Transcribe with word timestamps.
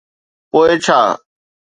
پوءِ 0.49 0.69
ڇا. 0.83 0.99